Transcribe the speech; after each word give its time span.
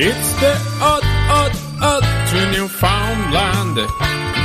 It's 0.00 0.32
the 0.34 0.52
odd, 0.80 1.02
odd, 1.28 1.50
odd 1.82 2.04
to 2.30 2.52
Newfoundland. 2.52 3.78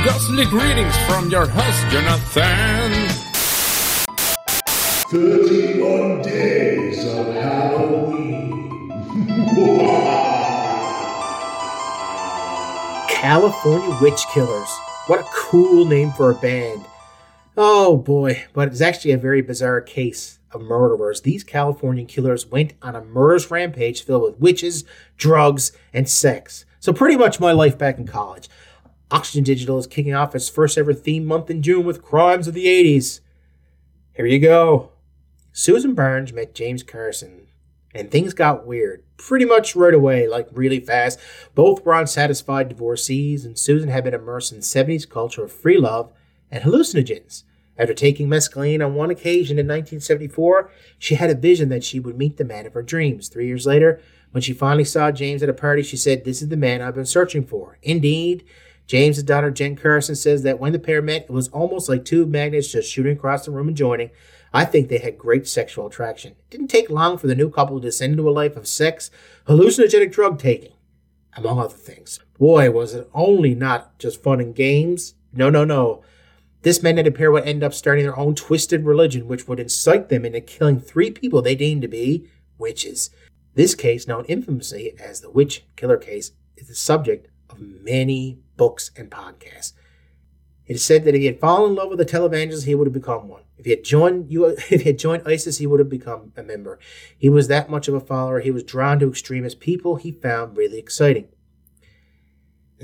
Ghostly 0.04 0.46
greetings 0.46 0.96
from 1.06 1.30
your 1.30 1.46
host, 1.46 1.86
Jonathan. 1.92 3.08
31 5.10 6.22
days 6.22 7.06
of 7.06 7.26
Halloween. 7.34 8.90
California 13.08 13.96
Witch 14.02 14.26
Killers. 14.34 14.70
What 15.06 15.20
a 15.20 15.28
cool 15.32 15.84
name 15.84 16.10
for 16.10 16.32
a 16.32 16.34
band. 16.34 16.84
Oh 17.56 17.96
boy, 17.96 18.46
but 18.52 18.68
it's 18.68 18.80
actually 18.80 19.12
a 19.12 19.18
very 19.18 19.40
bizarre 19.40 19.80
case 19.80 20.40
of 20.50 20.60
murderers. 20.60 21.20
These 21.20 21.44
Californian 21.44 22.06
killers 22.08 22.46
went 22.46 22.72
on 22.82 22.96
a 22.96 23.04
murderous 23.04 23.48
rampage 23.48 24.02
filled 24.02 24.22
with 24.22 24.40
witches, 24.40 24.84
drugs, 25.16 25.70
and 25.92 26.08
sex. 26.08 26.64
So 26.80 26.92
pretty 26.92 27.16
much 27.16 27.38
my 27.38 27.52
life 27.52 27.78
back 27.78 27.96
in 27.96 28.08
college. 28.08 28.48
Oxygen 29.10 29.44
Digital 29.44 29.78
is 29.78 29.86
kicking 29.86 30.14
off 30.14 30.34
its 30.34 30.48
first 30.48 30.76
ever 30.76 30.92
theme 30.92 31.24
month 31.24 31.48
in 31.48 31.62
June 31.62 31.86
with 31.86 32.02
Crimes 32.02 32.48
of 32.48 32.54
the 32.54 32.66
80s. 32.66 33.20
Here 34.14 34.26
you 34.26 34.40
go. 34.40 34.90
Susan 35.52 35.94
Burns 35.94 36.32
met 36.32 36.56
James 36.56 36.82
Carson, 36.82 37.46
and 37.94 38.10
things 38.10 38.34
got 38.34 38.66
weird 38.66 39.04
pretty 39.16 39.44
much 39.44 39.76
right 39.76 39.94
away, 39.94 40.26
like 40.26 40.48
really 40.50 40.80
fast. 40.80 41.20
Both 41.54 41.84
were 41.84 41.94
unsatisfied 41.94 42.68
divorcees, 42.68 43.44
and 43.44 43.56
Susan 43.56 43.90
had 43.90 44.02
been 44.02 44.14
immersed 44.14 44.52
in 44.52 44.58
70s 44.58 45.08
culture 45.08 45.44
of 45.44 45.52
free 45.52 45.78
love 45.78 46.12
and 46.54 46.62
hallucinogens. 46.62 47.42
After 47.76 47.92
taking 47.92 48.28
mescaline 48.28 48.84
on 48.84 48.94
one 48.94 49.10
occasion 49.10 49.58
in 49.58 49.66
1974, 49.66 50.70
she 50.96 51.16
had 51.16 51.28
a 51.28 51.34
vision 51.34 51.68
that 51.70 51.82
she 51.82 51.98
would 51.98 52.16
meet 52.16 52.36
the 52.36 52.44
man 52.44 52.66
of 52.66 52.74
her 52.74 52.82
dreams. 52.82 53.28
Three 53.28 53.48
years 53.48 53.66
later, 53.66 54.00
when 54.30 54.42
she 54.42 54.52
finally 54.52 54.84
saw 54.84 55.10
James 55.10 55.42
at 55.42 55.48
a 55.48 55.52
party, 55.52 55.82
she 55.82 55.96
said, 55.96 56.24
This 56.24 56.40
is 56.40 56.48
the 56.48 56.56
man 56.56 56.80
I've 56.80 56.94
been 56.94 57.04
searching 57.04 57.44
for. 57.44 57.78
Indeed, 57.82 58.44
James' 58.86 59.22
daughter 59.24 59.50
Jen 59.50 59.74
Carson 59.74 60.14
says 60.14 60.44
that 60.44 60.60
when 60.60 60.72
the 60.72 60.78
pair 60.78 61.02
met, 61.02 61.24
it 61.24 61.30
was 61.30 61.48
almost 61.48 61.88
like 61.88 62.04
two 62.04 62.26
magnets 62.26 62.70
just 62.70 62.92
shooting 62.92 63.16
across 63.16 63.44
the 63.44 63.50
room 63.50 63.66
and 63.66 63.76
joining. 63.76 64.10
I 64.52 64.64
think 64.64 64.88
they 64.88 64.98
had 64.98 65.18
great 65.18 65.48
sexual 65.48 65.88
attraction. 65.88 66.32
It 66.32 66.50
didn't 66.50 66.68
take 66.68 66.88
long 66.88 67.18
for 67.18 67.26
the 67.26 67.34
new 67.34 67.50
couple 67.50 67.80
to 67.80 67.86
descend 67.88 68.12
into 68.12 68.28
a 68.28 68.30
life 68.30 68.56
of 68.56 68.68
sex, 68.68 69.10
hallucinogenic 69.48 70.12
drug 70.12 70.38
taking, 70.38 70.74
among 71.36 71.58
other 71.58 71.74
things. 71.74 72.20
Boy, 72.38 72.70
was 72.70 72.94
it 72.94 73.10
only 73.12 73.56
not 73.56 73.98
just 73.98 74.22
fun 74.22 74.40
and 74.40 74.54
games. 74.54 75.14
No, 75.32 75.50
no, 75.50 75.64
no. 75.64 76.04
This 76.64 76.82
man 76.82 76.92
and 76.92 76.96
magnetic 76.96 77.18
pair 77.18 77.30
would 77.30 77.44
end 77.44 77.62
up 77.62 77.74
starting 77.74 78.04
their 78.04 78.18
own 78.18 78.34
twisted 78.34 78.86
religion, 78.86 79.28
which 79.28 79.46
would 79.46 79.60
incite 79.60 80.08
them 80.08 80.24
into 80.24 80.40
killing 80.40 80.80
three 80.80 81.10
people 81.10 81.42
they 81.42 81.54
deemed 81.54 81.82
to 81.82 81.88
be 81.88 82.26
witches. 82.56 83.10
This 83.52 83.74
case, 83.74 84.08
known 84.08 84.24
infamously 84.24 84.94
as 84.98 85.20
the 85.20 85.30
Witch 85.30 85.66
Killer 85.76 85.98
Case, 85.98 86.32
is 86.56 86.68
the 86.68 86.74
subject 86.74 87.28
of 87.50 87.60
many 87.60 88.38
books 88.56 88.90
and 88.96 89.10
podcasts. 89.10 89.74
It 90.66 90.76
is 90.76 90.82
said 90.82 91.04
that 91.04 91.14
if 91.14 91.20
he 91.20 91.26
had 91.26 91.38
fallen 91.38 91.72
in 91.72 91.76
love 91.76 91.90
with 91.90 92.00
a 92.00 92.06
televangelist, 92.06 92.64
he 92.64 92.74
would 92.74 92.86
have 92.86 92.94
become 92.94 93.28
one. 93.28 93.42
If 93.58 93.66
he 93.66 93.70
had 93.70 93.84
joined 93.84 94.28
if 94.30 94.80
he 94.80 94.88
had 94.88 94.98
joined 94.98 95.28
ISIS, 95.28 95.58
he 95.58 95.66
would 95.66 95.80
have 95.80 95.90
become 95.90 96.32
a 96.34 96.42
member. 96.42 96.78
He 97.18 97.28
was 97.28 97.48
that 97.48 97.68
much 97.68 97.88
of 97.88 97.94
a 97.94 98.00
follower. 98.00 98.40
He 98.40 98.50
was 98.50 98.62
drawn 98.62 98.98
to 99.00 99.10
extremist 99.10 99.60
people 99.60 99.96
he 99.96 100.12
found 100.12 100.56
really 100.56 100.78
exciting. 100.78 101.28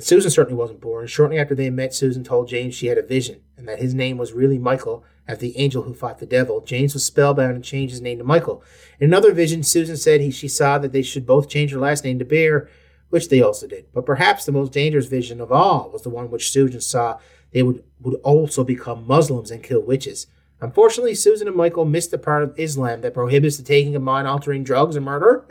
And 0.01 0.06
Susan 0.06 0.31
certainly 0.31 0.59
wasn't 0.59 0.81
born. 0.81 1.06
Shortly 1.09 1.39
after 1.39 1.55
they 1.55 1.69
met, 1.69 1.93
Susan 1.93 2.25
told 2.25 2.48
James 2.48 2.75
she 2.75 2.87
had 2.87 2.97
a 2.97 3.03
vision 3.03 3.43
and 3.59 3.69
that 3.69 3.81
his 3.81 3.93
name 3.93 4.17
was 4.17 4.33
really 4.33 4.57
Michael, 4.57 5.05
after 5.29 5.42
the 5.42 5.59
angel 5.59 5.83
who 5.83 5.92
fought 5.92 6.20
the 6.20 6.25
devil. 6.25 6.62
James 6.62 6.95
was 6.95 7.05
spellbound 7.05 7.55
and 7.55 7.62
changed 7.62 7.92
his 7.92 8.01
name 8.01 8.17
to 8.17 8.25
Michael. 8.25 8.65
In 8.98 9.11
another 9.11 9.34
vision, 9.34 9.62
Susan 9.62 9.98
said 9.98 10.23
he, 10.23 10.31
she 10.31 10.48
saw 10.48 10.79
that 10.79 10.92
they 10.92 11.03
should 11.03 11.27
both 11.27 11.51
change 11.51 11.73
their 11.73 11.81
last 11.81 12.03
name 12.03 12.19
to 12.19 12.25
Bear, 12.25 12.70
which 13.11 13.29
they 13.29 13.42
also 13.42 13.67
did. 13.67 13.92
But 13.92 14.07
perhaps 14.07 14.47
the 14.47 14.53
most 14.53 14.73
dangerous 14.73 15.05
vision 15.05 15.39
of 15.39 15.53
all 15.53 15.91
was 15.91 16.01
the 16.01 16.09
one 16.09 16.31
which 16.31 16.51
Susan 16.51 16.81
saw 16.81 17.19
they 17.53 17.62
would, 17.62 17.85
would 18.01 18.19
also 18.23 18.64
become 18.64 19.07
Muslims 19.07 19.51
and 19.51 19.63
kill 19.63 19.83
witches. 19.83 20.29
Unfortunately, 20.61 21.15
Susan 21.15 21.48
and 21.48 21.57
Michael 21.57 21.85
missed 21.85 22.11
the 22.11 22.19
part 22.19 22.43
of 22.43 22.59
Islam 22.59 23.01
that 23.01 23.15
prohibits 23.15 23.57
the 23.57 23.63
taking 23.63 23.97
of 23.97 24.03
mind 24.03 24.29
altering 24.29 24.63
drugs 24.63 24.97
and 24.97 25.05
murder. 25.05 25.47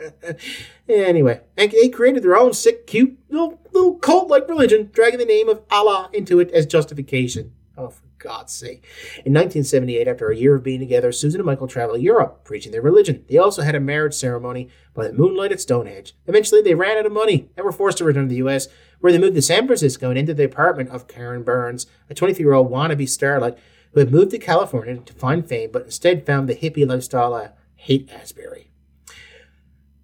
anyway, 0.88 1.40
and 1.56 1.72
they 1.72 1.88
created 1.88 2.22
their 2.22 2.36
own 2.36 2.52
sick, 2.52 2.86
cute, 2.86 3.18
little, 3.28 3.60
little 3.72 3.94
cult 3.96 4.28
like 4.28 4.48
religion, 4.48 4.90
dragging 4.92 5.18
the 5.18 5.24
name 5.24 5.48
of 5.48 5.62
Allah 5.70 6.10
into 6.12 6.38
it 6.38 6.50
as 6.52 6.66
justification. 6.66 7.52
Oh, 7.76 7.88
for 7.88 8.02
God's 8.18 8.52
sake. 8.52 8.84
In 9.24 9.32
1978, 9.32 10.06
after 10.06 10.30
a 10.30 10.36
year 10.36 10.54
of 10.54 10.62
being 10.62 10.80
together, 10.80 11.10
Susan 11.10 11.40
and 11.40 11.46
Michael 11.46 11.66
traveled 11.66 11.98
to 11.98 12.02
Europe, 12.02 12.44
preaching 12.44 12.70
their 12.70 12.82
religion. 12.82 13.24
They 13.28 13.38
also 13.38 13.62
had 13.62 13.74
a 13.74 13.80
marriage 13.80 14.14
ceremony 14.14 14.68
by 14.94 15.08
the 15.08 15.14
moonlight 15.14 15.50
at 15.50 15.60
Stonehenge. 15.60 16.14
Eventually, 16.26 16.60
they 16.60 16.74
ran 16.74 16.98
out 16.98 17.06
of 17.06 17.12
money 17.12 17.48
and 17.56 17.64
were 17.64 17.72
forced 17.72 17.98
to 17.98 18.04
return 18.04 18.24
to 18.24 18.28
the 18.28 18.36
U.S., 18.36 18.68
where 19.00 19.12
they 19.12 19.18
moved 19.18 19.34
to 19.36 19.42
San 19.42 19.66
Francisco 19.66 20.10
and 20.10 20.18
into 20.18 20.34
the 20.34 20.44
apartment 20.44 20.90
of 20.90 21.08
Karen 21.08 21.42
Burns, 21.42 21.86
a 22.10 22.14
23 22.14 22.44
year 22.44 22.52
old 22.52 22.70
wannabe 22.70 23.02
starlet 23.04 23.56
who 23.92 24.00
had 24.00 24.12
moved 24.12 24.30
to 24.30 24.38
California 24.38 24.96
to 24.98 25.12
find 25.12 25.48
fame, 25.48 25.70
but 25.72 25.84
instead 25.84 26.26
found 26.26 26.48
the 26.48 26.54
hippie 26.54 26.88
lifestyle 26.88 27.34
a 27.34 27.52
Haight-Ashbury. 27.76 28.70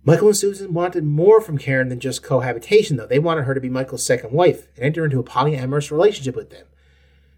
Michael 0.02 0.28
and 0.28 0.36
Susan 0.36 0.72
wanted 0.72 1.04
more 1.04 1.40
from 1.40 1.58
Karen 1.58 1.88
than 1.88 1.98
just 1.98 2.22
cohabitation, 2.22 2.96
though. 2.96 3.06
They 3.06 3.18
wanted 3.18 3.42
her 3.42 3.54
to 3.54 3.60
be 3.60 3.68
Michael's 3.68 4.06
second 4.06 4.32
wife 4.32 4.68
and 4.76 4.84
enter 4.84 5.04
into 5.04 5.18
a 5.18 5.24
polyamorous 5.24 5.90
relationship 5.90 6.36
with 6.36 6.50
them. 6.50 6.66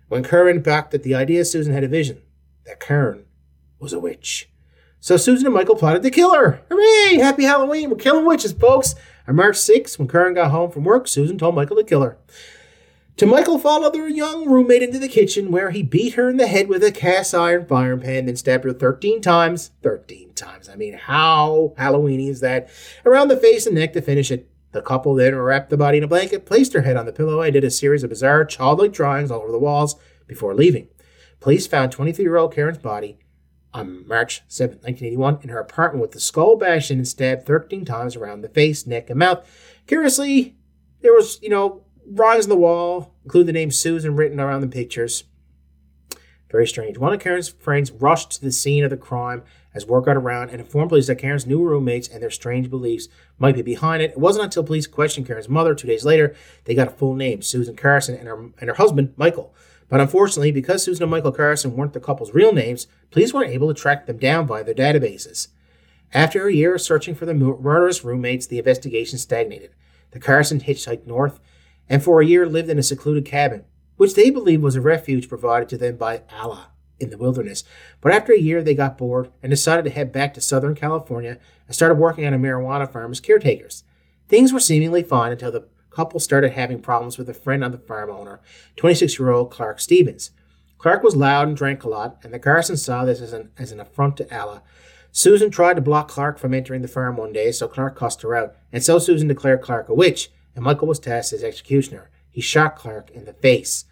When 0.08 0.22
Karen 0.22 0.60
backed 0.60 0.92
at 0.94 1.03
the 1.03 1.14
idea, 1.14 1.44
Susan 1.44 1.72
had 1.72 1.84
a 1.84 1.88
vision 1.88 2.22
that 2.66 2.81
Karen 2.81 3.25
was 3.78 3.92
a 3.92 3.98
witch. 3.98 4.50
So 5.00 5.16
Susan 5.16 5.47
and 5.47 5.54
Michael 5.54 5.76
plotted 5.76 6.03
to 6.03 6.10
kill 6.10 6.34
her. 6.34 6.60
Hooray! 6.70 7.19
Happy 7.19 7.44
Halloween! 7.44 7.88
We're 7.88 7.97
killing 7.97 8.26
witches, 8.26 8.53
folks. 8.53 8.94
On 9.26 9.37
March 9.37 9.56
6th, 9.56 9.98
when 9.98 10.08
Karen 10.08 10.34
got 10.34 10.50
home 10.50 10.70
from 10.70 10.84
work, 10.84 11.08
Susan 11.08 11.38
told 11.38 11.54
Michael 11.54 11.76
to 11.76 11.84
kill 11.84 12.03
her. 12.03 12.19
To 13.19 13.27
Michael 13.27 13.59
followed 13.59 13.95
their 13.95 14.09
young 14.09 14.49
roommate 14.49 14.81
into 14.81 15.01
the 15.01 15.09
kitchen, 15.09 15.51
where 15.51 15.71
he 15.71 15.83
beat 15.83 16.15
her 16.15 16.31
in 16.31 16.37
the 16.37 16.47
head 16.47 16.69
with 16.69 16.84
a 16.84 16.93
cast 16.93 17.34
iron 17.34 17.67
frying 17.67 17.99
pan, 17.99 18.27
then 18.27 18.37
stabbed 18.37 18.62
her 18.62 18.73
13 18.73 19.21
times. 19.21 19.73
13 19.83 20.34
times. 20.34 20.69
I 20.69 20.77
mean, 20.77 20.93
how 20.93 21.75
Halloweeny 21.77 22.29
is 22.29 22.39
that? 22.43 22.71
Around 23.05 23.27
the 23.27 23.37
face 23.37 23.67
and 23.67 23.75
neck 23.75 23.93
to 23.95 24.03
finish 24.03 24.31
it. 24.31 24.49
The 24.71 24.83
couple 24.83 25.17
then 25.17 25.34
wrapped 25.34 25.71
the 25.71 25.77
body 25.77 25.99
in 25.99 26.05
a 26.05 26.06
blanket, 26.06 26.47
placed 26.47 26.75
her 26.75 26.83
head 26.83 26.97
on 26.97 27.06
the 27.06 27.12
pillow, 27.12 27.41
and 27.41 27.53
did 27.53 27.65
a 27.65 27.73
series 27.73 28.05
of 28.05 28.11
bizarre 28.11 28.45
childlike 28.45 28.93
drawings 28.93 29.33
all 29.33 29.41
over 29.41 29.50
the 29.50 29.59
walls 29.59 29.97
before 30.29 30.55
leaving. 30.55 30.87
Police 31.41 31.67
found 31.67 31.91
23 31.91 32.25
year 32.25 32.37
old 32.37 32.55
Karen's 32.55 32.79
body 32.79 33.19
on 33.75 34.06
March 34.06 34.43
7, 34.47 34.77
1981, 34.77 35.41
in 35.43 35.49
her 35.49 35.59
apartment 35.59 36.03
with 36.03 36.12
the 36.12 36.21
skull 36.21 36.55
bashed 36.55 36.93
in 36.93 36.99
and 36.99 37.09
stabbed 37.09 37.47
13 37.47 37.85
times 37.85 38.15
around 38.15 38.43
the 38.43 38.49
face, 38.49 38.87
neck, 38.87 39.11
and 39.11 39.19
mouth. 39.19 39.45
Curiously, 39.89 40.55
there 41.00 41.12
was, 41.12 41.43
you 41.43 41.49
know, 41.49 41.83
drawings 42.12 42.44
on 42.44 42.50
the 42.50 42.56
wall, 42.56 43.14
include 43.24 43.46
the 43.46 43.52
name 43.52 43.70
Susan 43.70 44.16
written 44.16 44.41
around 44.41 44.60
the 44.60 44.69
pictures. 44.69 45.24
Very 46.50 46.66
strange. 46.66 46.96
One 46.96 47.12
of 47.12 47.20
Karen's 47.20 47.48
friends 47.48 47.91
rushed 47.91 48.32
to 48.32 48.41
the 48.41 48.52
scene 48.52 48.82
of 48.82 48.91
the 48.91 48.96
crime 48.96 49.42
as 49.74 49.86
word 49.86 50.06
got 50.06 50.16
around 50.16 50.48
and 50.50 50.60
informed 50.60 50.88
police 50.88 51.06
that 51.08 51.16
Karen's 51.16 51.46
new 51.46 51.62
roommates 51.62 52.08
and 52.08 52.22
their 52.22 52.30
strange 52.30 52.70
beliefs 52.70 53.08
might 53.38 53.54
be 53.54 53.62
behind 53.62 54.02
it. 54.02 54.12
It 54.12 54.19
wasn't 54.19 54.44
until 54.44 54.64
police 54.64 54.86
questioned 54.86 55.26
Karen's 55.26 55.48
mother 55.48 55.74
two 55.74 55.86
days 55.86 56.06
later 56.06 56.34
they 56.64 56.74
got 56.74 56.88
a 56.88 56.92
full 56.92 57.14
name, 57.14 57.42
Susan 57.42 57.76
Carson, 57.76 58.14
and 58.14 58.26
her, 58.26 58.50
and 58.58 58.69
her 58.69 58.75
husband, 58.75 59.12
Michael. 59.16 59.54
But 59.90 60.00
unfortunately, 60.00 60.52
because 60.52 60.82
Susan 60.82 61.02
and 61.02 61.10
Michael 61.10 61.32
Carson 61.32 61.76
weren't 61.76 61.92
the 61.92 62.00
couple's 62.00 62.34
real 62.34 62.52
names, 62.52 62.86
police 63.10 63.32
weren't 63.32 63.52
able 63.52 63.69
to 63.69 63.80
track 63.80 64.06
them 64.06 64.19
down 64.19 64.46
via 64.46 64.64
their 64.64 64.75
databases. 64.75 65.48
After 66.12 66.46
a 66.46 66.52
year 66.52 66.75
of 66.75 66.80
searching 66.80 67.14
for 67.14 67.26
the 67.26 67.34
murderous 67.34 68.04
roommates, 68.04 68.46
the 68.46 68.58
investigation 68.58 69.19
stagnated. 69.19 69.70
The 70.12 70.20
Carson 70.20 70.60
hitchhiked 70.60 71.06
north 71.06 71.40
and 71.88 72.03
for 72.03 72.21
a 72.21 72.26
year 72.26 72.47
lived 72.47 72.71
in 72.71 72.78
a 72.78 72.82
secluded 72.82 73.25
cabin, 73.25 73.65
which 73.97 74.15
they 74.15 74.31
believed 74.31 74.62
was 74.62 74.76
a 74.76 74.81
refuge 74.81 75.28
provided 75.28 75.69
to 75.69 75.78
them 75.78 75.97
by 75.97 76.22
Allah 76.32 76.71
in 77.00 77.10
the 77.10 77.19
wilderness. 77.19 77.65
But 78.00 78.12
after 78.12 78.32
a 78.32 78.38
year, 78.38 78.62
they 78.62 78.75
got 78.75 78.99
bored 78.99 79.31
and 79.43 79.50
decided 79.50 79.84
to 79.84 79.91
head 79.91 80.12
back 80.12 80.34
to 80.34 80.41
Southern 80.41 80.75
California 80.75 81.38
and 81.66 81.75
started 81.75 81.94
working 81.94 82.26
on 82.26 82.34
a 82.34 82.38
marijuana 82.38 82.91
farm 82.91 83.12
as 83.12 83.21
caretakers. 83.21 83.84
Things 84.29 84.52
were 84.52 84.61
seemingly 84.61 85.02
fine 85.02 85.32
until 85.32 85.52
the 85.52 85.69
couple 85.90 86.20
started 86.20 86.52
having 86.52 86.81
problems 86.81 87.19
with 87.19 87.29
a 87.29 87.35
friend 87.35 87.64
of 87.64 87.73
the 87.73 87.79
farm 87.79 88.11
owner, 88.11 88.40
26 88.76 89.19
year 89.19 89.31
old 89.31 89.50
Clark 89.50 89.81
Stevens. 89.81 90.31
Clark 90.76 91.02
was 91.02 91.17
loud 91.17 91.49
and 91.49 91.56
drank 91.56 91.82
a 91.82 91.88
lot, 91.88 92.19
and 92.23 92.32
the 92.32 92.38
Carsons 92.38 92.85
saw 92.85 93.05
this 93.05 93.20
as 93.20 93.32
an, 93.32 93.50
as 93.58 93.73
an 93.73 93.81
affront 93.81 94.17
to 94.19 94.38
Allah. 94.38 94.62
Susan 95.11 95.50
tried 95.50 95.75
to 95.75 95.82
block 95.82 96.08
Clark 96.08 96.38
from 96.38 96.55
entering 96.55 96.82
the 96.82 96.88
farm 96.88 97.17
one 97.17 97.32
day, 97.32 97.50
so 97.50 97.67
Clark 97.67 97.96
cussed 97.96 98.23
her 98.23 98.37
out, 98.37 98.55
and 98.73 98.85
so 98.85 98.99
Susan 98.99 99.26
declared 99.26 99.62
Clark 99.62 99.88
a 99.88 99.94
witch, 99.94 100.31
and 100.58 100.64
Michael 100.64 100.88
was 100.88 100.99
tasked 100.99 101.32
as 101.32 101.44
executioner. 101.44 102.10
He 102.28 102.40
shot 102.40 102.75
Clark 102.75 103.10
in 103.10 103.26
the 103.26 103.32
face. 103.32 103.84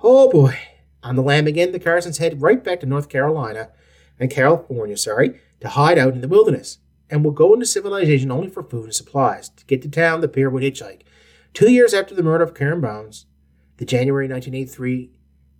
Oh 0.00 0.30
boy. 0.30 0.56
On 1.02 1.16
the 1.16 1.22
lam 1.22 1.48
again, 1.48 1.72
the 1.72 1.80
Carsons 1.80 2.18
head 2.18 2.40
right 2.40 2.62
back 2.62 2.78
to 2.78 2.86
North 2.86 3.08
Carolina 3.08 3.70
and 4.20 4.30
California, 4.30 4.96
sorry, 4.96 5.40
to 5.58 5.70
hide 5.70 5.98
out 5.98 6.12
in 6.12 6.20
the 6.20 6.28
wilderness, 6.28 6.78
and 7.10 7.24
will 7.24 7.32
go 7.32 7.52
into 7.54 7.66
civilization 7.66 8.30
only 8.30 8.48
for 8.48 8.62
food 8.62 8.84
and 8.84 8.94
supplies. 8.94 9.48
To 9.48 9.64
get 9.64 9.82
to 9.82 9.88
town, 9.88 10.20
the 10.20 10.28
pair 10.28 10.48
would 10.48 10.62
hitchhike. 10.62 11.00
Two 11.52 11.72
years 11.72 11.92
after 11.92 12.14
the 12.14 12.22
murder 12.22 12.44
of 12.44 12.54
Karen 12.54 12.80
Bounds, 12.80 13.26
the 13.78 13.84
January 13.84 14.28
1983, 14.28 15.10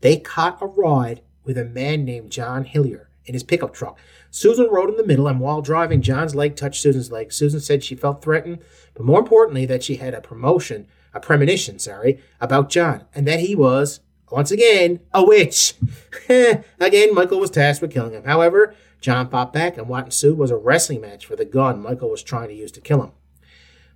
they 0.00 0.16
caught 0.16 0.62
a 0.62 0.66
ride 0.66 1.22
with 1.42 1.58
a 1.58 1.64
man 1.64 2.04
named 2.04 2.30
John 2.30 2.66
Hillier, 2.66 3.10
in 3.26 3.34
his 3.34 3.42
pickup 3.42 3.74
truck. 3.74 3.98
Susan 4.30 4.68
rode 4.70 4.88
in 4.88 4.96
the 4.96 5.06
middle, 5.06 5.28
and 5.28 5.40
while 5.40 5.60
driving, 5.60 6.00
John's 6.00 6.34
leg 6.34 6.56
touched 6.56 6.80
Susan's 6.80 7.10
leg. 7.12 7.32
Susan 7.32 7.60
said 7.60 7.84
she 7.84 7.94
felt 7.94 8.22
threatened, 8.22 8.60
but 8.94 9.04
more 9.04 9.18
importantly, 9.18 9.66
that 9.66 9.82
she 9.82 9.96
had 9.96 10.14
a 10.14 10.20
promotion, 10.20 10.86
a 11.12 11.20
premonition, 11.20 11.78
sorry, 11.78 12.20
about 12.40 12.70
John, 12.70 13.04
and 13.14 13.26
that 13.26 13.40
he 13.40 13.54
was, 13.54 14.00
once 14.30 14.50
again, 14.50 15.00
a 15.12 15.24
witch. 15.24 15.74
again, 16.28 17.14
Michael 17.14 17.40
was 17.40 17.50
tasked 17.50 17.82
with 17.82 17.92
killing 17.92 18.12
him. 18.12 18.24
However, 18.24 18.74
John 19.00 19.28
fought 19.28 19.52
back, 19.52 19.76
and 19.76 19.88
what 19.88 20.04
ensued 20.04 20.38
was 20.38 20.50
a 20.50 20.56
wrestling 20.56 21.00
match 21.00 21.26
for 21.26 21.36
the 21.36 21.44
gun 21.44 21.82
Michael 21.82 22.10
was 22.10 22.22
trying 22.22 22.48
to 22.48 22.54
use 22.54 22.72
to 22.72 22.80
kill 22.80 23.02
him. 23.02 23.12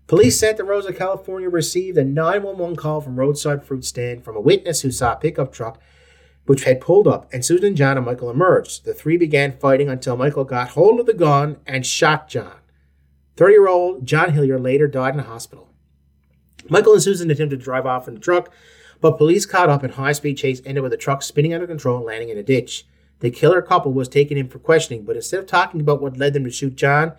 Police 0.07 0.41
Santa 0.41 0.65
Rosa, 0.65 0.93
California 0.93 1.49
received 1.49 1.97
a 1.97 2.05
911 2.05 2.75
call 2.75 3.01
from 3.01 3.15
roadside 3.15 3.63
fruit 3.63 3.85
stand 3.85 4.25
from 4.25 4.37
a 4.37 4.41
witness 4.41 4.81
who 4.81 4.91
saw 4.91 5.13
a 5.13 5.17
pickup 5.17 5.53
truck 5.53 5.81
which 6.51 6.65
had 6.65 6.81
pulled 6.81 7.07
up, 7.07 7.33
and 7.33 7.45
Susan, 7.45 7.77
John, 7.77 7.97
and 7.97 8.05
Michael 8.05 8.29
emerged. 8.29 8.85
The 8.85 8.93
three 8.93 9.17
began 9.17 9.57
fighting 9.61 9.89
until 9.89 10.17
Michael 10.17 10.43
got 10.43 10.71
hold 10.71 10.99
of 10.99 11.07
the 11.07 11.15
gun 11.15 11.59
and 11.65 11.87
shot 11.87 12.27
John. 12.27 12.57
30 13.37 13.53
year 13.53 13.69
old 13.69 14.05
John 14.05 14.33
Hillier 14.33 14.59
later 14.59 14.89
died 14.89 15.15
in 15.15 15.21
a 15.21 15.23
hospital. 15.23 15.69
Michael 16.69 16.95
and 16.95 17.03
Susan 17.05 17.31
attempted 17.31 17.61
to 17.61 17.65
drive 17.65 17.87
off 17.87 18.09
in 18.09 18.15
the 18.15 18.21
truck, 18.21 18.53
but 19.01 19.17
police 19.17 19.47
caught 19.47 19.69
up 19.69 19.85
and 19.85 19.95
high 19.95 20.11
speed 20.11 20.39
chase 20.39 20.61
ended 20.65 20.83
with 20.83 20.91
the 20.91 20.99
truck 20.99 21.23
spinning 21.23 21.55
out 21.55 21.63
of 21.63 21.69
control 21.69 21.99
and 21.99 22.07
landing 22.07 22.31
in 22.31 22.39
a 22.39 22.43
ditch. 22.43 22.85
The 23.21 23.31
killer 23.31 23.63
couple 23.63 23.93
was 23.93 24.09
taken 24.09 24.37
in 24.37 24.49
for 24.49 24.59
questioning, 24.59 25.05
but 25.05 25.15
instead 25.15 25.39
of 25.39 25.47
talking 25.47 25.81
about 25.81 26.03
what 26.03 26.17
led 26.17 26.33
them 26.33 26.43
to 26.43 26.51
shoot 26.51 26.75
John, 26.75 27.13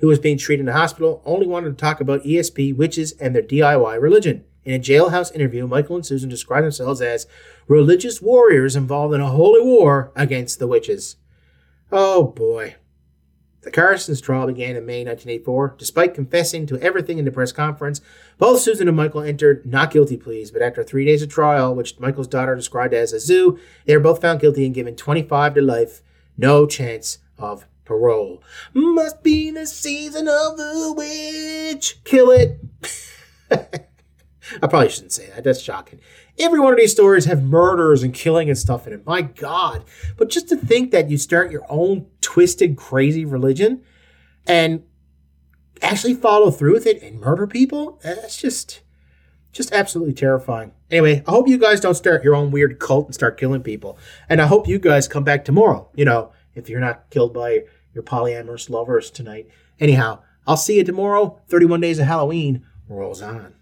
who 0.00 0.06
was 0.06 0.18
being 0.18 0.36
treated 0.36 0.60
in 0.60 0.66
the 0.66 0.74
hospital, 0.74 1.22
only 1.24 1.46
wanted 1.46 1.70
to 1.70 1.82
talk 1.82 2.02
about 2.02 2.24
ESP, 2.24 2.76
witches, 2.76 3.12
and 3.12 3.34
their 3.34 3.40
DIY 3.40 3.98
religion. 4.02 4.44
In 4.66 4.74
a 4.74 4.80
jailhouse 4.80 5.32
interview, 5.32 5.68
Michael 5.68 5.94
and 5.94 6.04
Susan 6.04 6.28
described 6.28 6.64
themselves 6.64 7.00
as 7.00 7.28
religious 7.68 8.20
warriors 8.20 8.74
involved 8.74 9.14
in 9.14 9.20
a 9.20 9.30
holy 9.30 9.62
war 9.62 10.10
against 10.16 10.58
the 10.58 10.66
witches. 10.66 11.14
Oh 11.92 12.24
boy. 12.24 12.74
The 13.60 13.70
Carson's 13.70 14.20
trial 14.20 14.48
began 14.48 14.74
in 14.74 14.84
May 14.84 15.04
1984. 15.04 15.76
Despite 15.78 16.14
confessing 16.14 16.66
to 16.66 16.78
everything 16.80 17.18
in 17.18 17.24
the 17.24 17.30
press 17.30 17.52
conference, 17.52 18.00
both 18.38 18.60
Susan 18.60 18.88
and 18.88 18.96
Michael 18.96 19.22
entered 19.22 19.64
not 19.64 19.92
guilty 19.92 20.16
pleas, 20.16 20.50
but 20.50 20.62
after 20.62 20.82
three 20.82 21.04
days 21.04 21.22
of 21.22 21.28
trial, 21.28 21.72
which 21.72 22.00
Michael's 22.00 22.26
daughter 22.26 22.56
described 22.56 22.92
as 22.92 23.12
a 23.12 23.20
zoo, 23.20 23.60
they 23.84 23.96
were 23.96 24.02
both 24.02 24.20
found 24.20 24.40
guilty 24.40 24.66
and 24.66 24.74
given 24.74 24.96
25 24.96 25.54
to 25.54 25.62
life, 25.62 26.02
no 26.36 26.66
chance 26.66 27.18
of 27.38 27.66
parole. 27.84 28.42
Must 28.74 29.22
be 29.22 29.52
the 29.52 29.66
season 29.66 30.26
of 30.26 30.56
the 30.56 30.92
witch. 30.96 32.02
Kill 32.02 32.32
it. 32.32 32.58
I 34.62 34.66
probably 34.66 34.88
shouldn't 34.88 35.12
say 35.12 35.30
that. 35.30 35.44
That's 35.44 35.60
shocking. 35.60 36.00
Every 36.38 36.60
one 36.60 36.72
of 36.72 36.78
these 36.78 36.92
stories 36.92 37.24
have 37.24 37.42
murders 37.42 38.02
and 38.02 38.12
killing 38.12 38.48
and 38.48 38.58
stuff 38.58 38.86
in 38.86 38.92
it. 38.92 39.06
My 39.06 39.22
God. 39.22 39.84
But 40.16 40.30
just 40.30 40.48
to 40.48 40.56
think 40.56 40.90
that 40.90 41.10
you 41.10 41.18
start 41.18 41.50
your 41.50 41.64
own 41.68 42.06
twisted, 42.20 42.76
crazy 42.76 43.24
religion 43.24 43.82
and 44.46 44.82
actually 45.82 46.14
follow 46.14 46.50
through 46.50 46.74
with 46.74 46.86
it 46.86 47.02
and 47.02 47.20
murder 47.20 47.46
people, 47.46 48.00
eh, 48.04 48.14
that's 48.14 48.40
just 48.40 48.80
just 49.52 49.72
absolutely 49.72 50.12
terrifying. 50.12 50.72
Anyway, 50.90 51.24
I 51.26 51.30
hope 51.30 51.48
you 51.48 51.56
guys 51.56 51.80
don't 51.80 51.94
start 51.94 52.22
your 52.22 52.34
own 52.34 52.50
weird 52.50 52.78
cult 52.78 53.06
and 53.06 53.14
start 53.14 53.38
killing 53.38 53.62
people. 53.62 53.98
And 54.28 54.42
I 54.42 54.46
hope 54.46 54.68
you 54.68 54.78
guys 54.78 55.08
come 55.08 55.24
back 55.24 55.46
tomorrow. 55.46 55.88
You 55.94 56.04
know, 56.04 56.32
if 56.54 56.68
you're 56.68 56.78
not 56.78 57.08
killed 57.08 57.32
by 57.32 57.64
your 57.96 58.04
polyamorous 58.04 58.70
lovers 58.70 59.10
tonight. 59.10 59.48
Anyhow, 59.80 60.20
I'll 60.46 60.58
see 60.58 60.76
you 60.76 60.84
tomorrow. 60.84 61.40
31 61.48 61.80
Days 61.80 61.98
of 61.98 62.06
Halloween 62.06 62.64
rolls 62.88 63.22
on. 63.22 63.56